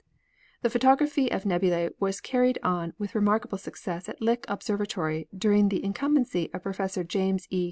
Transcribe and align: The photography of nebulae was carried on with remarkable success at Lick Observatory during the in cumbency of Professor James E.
The 0.63 0.69
photography 0.71 1.31
of 1.31 1.45
nebulae 1.45 1.89
was 1.99 2.21
carried 2.21 2.57
on 2.63 2.93
with 2.97 3.13
remarkable 3.13 3.59
success 3.59 4.09
at 4.09 4.19
Lick 4.19 4.45
Observatory 4.47 5.27
during 5.37 5.69
the 5.69 5.83
in 5.83 5.93
cumbency 5.93 6.49
of 6.55 6.63
Professor 6.63 7.03
James 7.03 7.45
E. 7.51 7.59